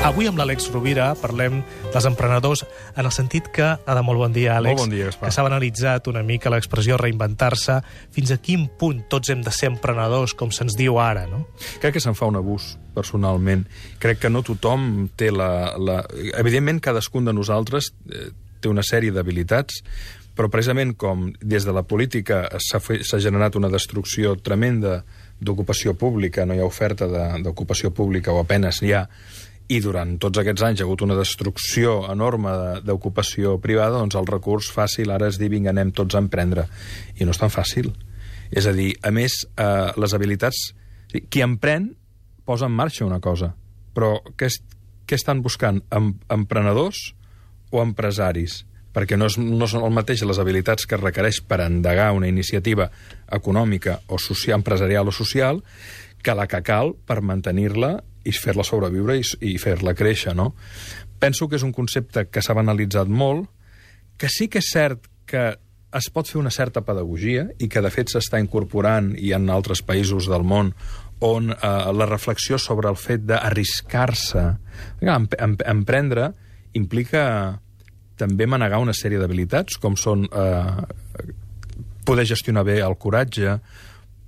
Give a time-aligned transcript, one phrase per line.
[0.00, 1.58] Avui amb l'Àlex Rovira parlem
[1.92, 2.62] dels emprenedors
[2.98, 5.28] en el sentit que, Ada, molt bon dia, Àlex, Molt bon dia, Gaspar.
[5.28, 7.76] que s'ha analitzat una mica l'expressió reinventar-se,
[8.10, 11.42] fins a quin punt tots hem de ser emprenedors, com se'ns diu ara, no?
[11.82, 13.66] Crec que se'n fa un abús, personalment.
[14.00, 15.76] Crec que no tothom té la...
[15.78, 15.98] la...
[16.40, 18.30] Evidentment, cadascun de nosaltres eh,
[18.60, 19.82] té una sèrie d'habilitats,
[20.34, 25.02] però precisament com des de la política s'ha generat una destrucció tremenda
[25.40, 29.04] d'ocupació pública, no hi ha oferta de- d'ocupació pública o apenes n'hi ha,
[29.70, 32.52] i durant tots aquests anys hi ha hagut una destrucció enorme
[32.86, 36.66] d'ocupació privada, doncs el recurs fàcil ara és dir vinga, anem tots a emprendre.
[37.20, 37.92] I no és tan fàcil.
[38.50, 40.70] És a dir, a més, eh, les habilitats...
[41.10, 41.88] Qui emprèn
[42.46, 43.48] posa en marxa una cosa,
[43.94, 44.60] però què, és,
[45.06, 45.80] què estan buscant?
[45.94, 47.00] Em, emprenedors
[47.70, 48.60] o empresaris?
[48.94, 52.88] Perquè no, és, no són el mateix les habilitats que requereix per endegar una iniciativa
[53.30, 55.62] econòmica o social, empresarial o social
[56.22, 60.52] que la que cal per mantenir-la i fer-la sobreviure i, i fer-la créixer, no?
[61.20, 63.48] Penso que és un concepte que s'ha banalitzat molt,
[64.20, 65.52] que sí que és cert que
[65.96, 69.82] es pot fer una certa pedagogia i que, de fet, s'està incorporant i en altres
[69.82, 70.74] països del món
[71.20, 71.56] on eh,
[71.92, 74.44] la reflexió sobre el fet d'arriscar-se,
[75.00, 76.30] em, em, emprendre,
[76.78, 77.24] implica
[78.20, 81.34] també manegar una sèrie d'habilitats, com són eh,
[82.08, 83.58] poder gestionar bé el coratge,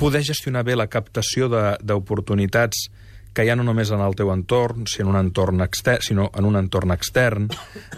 [0.00, 2.88] poder gestionar bé la captació d'oportunitats
[3.32, 6.48] que ha no només en el teu entorn, sinó en un entorn extern, sinó en
[6.48, 7.46] un entorn extern,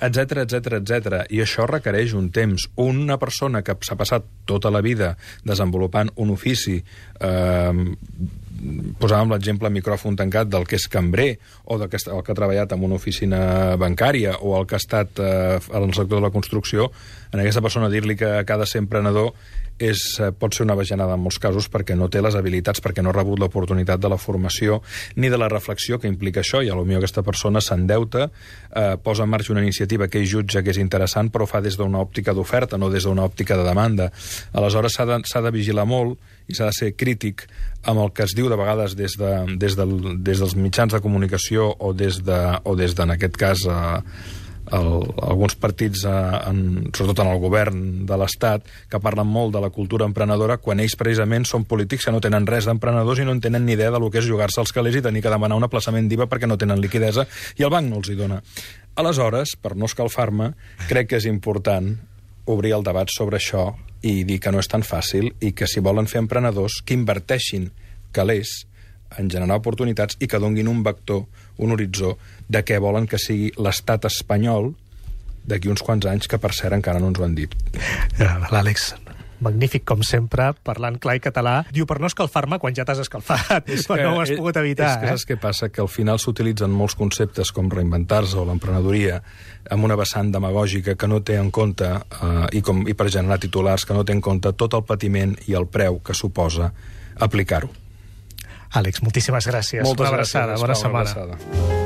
[0.04, 1.22] etc etc etc.
[1.32, 2.68] I això requereix un temps.
[2.84, 5.14] Una persona que s'ha passat tota la vida
[5.48, 7.72] desenvolupant un ofici, eh,
[9.00, 12.76] posàvem l'exemple micròfon tancat del que és cambrer, o del que, el que ha treballat
[12.76, 16.34] en una oficina bancària, o el que ha estat eh, en el sector de la
[16.34, 16.92] construcció,
[17.32, 19.32] en aquesta persona dir-li que ha de ser emprenedor
[19.78, 23.02] és, eh, pot ser una bajanada en molts casos perquè no té les habilitats, perquè
[23.02, 24.82] no ha rebut l'oportunitat de la formació
[25.16, 28.30] ni de la reflexió que implica això, i a lo aquesta persona s'endeuta,
[28.74, 31.76] eh, posa en marxa una iniciativa que ell jutja que és interessant, però fa des
[31.76, 34.12] d'una òptica d'oferta, no des d'una òptica de demanda.
[34.52, 36.18] Aleshores s'ha de, de vigilar molt
[36.48, 37.46] i s'ha de ser crític
[37.84, 41.00] amb el que es diu de vegades des, de, des, del, des dels mitjans de
[41.00, 44.00] comunicació o des de, o des de en aquest cas, eh,
[44.72, 46.12] el, alguns partits, eh,
[46.48, 50.80] en, sobretot en el govern de l'Estat, que parlen molt de la cultura emprenedora quan
[50.82, 53.92] ells precisament són polítics que no tenen res d'emprenedors i no en tenen ni idea
[53.92, 56.48] de lo que és jugar-se als calés i tenir que demanar un aplaçament d'IVA perquè
[56.48, 57.26] no tenen liquidesa
[57.58, 58.42] i el banc no els hi dona.
[58.96, 60.52] Aleshores, per no escalfar-me,
[60.88, 61.94] crec que és important
[62.52, 63.70] obrir el debat sobre això
[64.02, 67.70] i dir que no és tan fàcil i que si volen fer emprenedors, que inverteixin
[68.12, 68.64] calés
[69.18, 71.24] en generar oportunitats i que donguin un vector,
[71.58, 72.16] un horitzó,
[72.48, 74.72] de què volen que sigui l'estat espanyol
[75.48, 77.54] d'aquí uns quants anys, que per cert encara no ens ho han dit.
[78.52, 78.92] L'Àlex,
[79.42, 81.54] magnífic com sempre, parlant clar i català.
[81.74, 84.92] Diu, per no escalfar-me quan ja t'has escalfat, quan no ho has eh, pogut evitar.
[84.92, 85.16] És que eh?
[85.16, 85.70] saps què passa?
[85.74, 89.18] Que al final s'utilitzen molts conceptes com reinventar-se o l'emprenedoria
[89.74, 93.40] amb una vessant demagògica que no té en compte, eh, i, com, i per generar
[93.42, 96.70] titulars, que no té en compte tot el patiment i el preu que suposa
[97.22, 97.81] aplicar-ho.
[98.72, 99.82] Àlex, moltíssimes gràcies.
[99.84, 101.10] Moltes una abraçada, gràcies, bona una setmana.
[101.10, 101.81] abraçada.